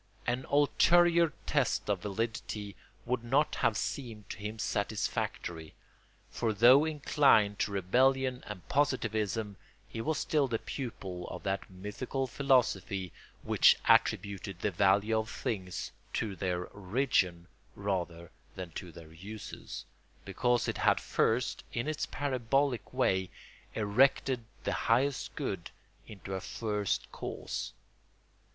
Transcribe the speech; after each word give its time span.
An 0.25 0.45
ulterior 0.49 1.31
test 1.45 1.87
of 1.87 1.99
validity 2.01 2.75
would 3.05 3.23
not 3.23 3.53
have 3.57 3.77
seemed 3.77 4.27
to 4.31 4.39
him 4.39 4.57
satisfactory, 4.57 5.75
for 6.31 6.53
though 6.53 6.85
inclined 6.85 7.59
to 7.59 7.71
rebellion 7.71 8.43
and 8.47 8.67
positivism 8.67 9.57
he 9.87 10.01
was 10.01 10.17
still 10.17 10.47
the 10.47 10.57
pupil 10.57 11.27
of 11.27 11.43
that 11.43 11.69
mythical 11.69 12.25
philosophy 12.25 13.13
which 13.43 13.75
attributed 13.87 14.61
the 14.61 14.71
value 14.71 15.15
of 15.19 15.29
things 15.29 15.91
to 16.13 16.35
their 16.35 16.65
origin 16.69 17.47
rather 17.75 18.31
than 18.55 18.71
to 18.71 18.91
their 18.91 19.13
uses, 19.13 19.85
because 20.25 20.67
it 20.67 20.79
had 20.79 20.99
first, 20.99 21.63
in 21.73 21.87
its 21.87 22.07
parabolic 22.07 22.91
way, 22.91 23.29
erected 23.75 24.45
the 24.63 24.73
highest 24.89 25.35
good 25.35 25.69
into 26.07 26.33
a 26.33 26.41
First 26.41 27.11
Cause. 27.11 27.73